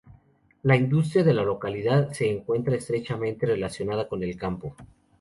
La 0.63 0.75
industria 0.75 1.23
de 1.23 1.31
la 1.31 1.43
localidad 1.43 2.11
se 2.11 2.27
encuentra 2.27 2.75
estrechamente 2.75 3.45
relacionada 3.45 4.07
con 4.09 4.23
el 4.23 4.35
campo. 4.35 4.75